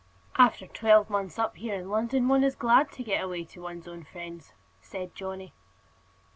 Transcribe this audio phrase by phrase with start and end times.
[0.35, 3.87] "After twelve months up here in London one is glad to get away to one's
[3.87, 5.53] own friends," said Johnny.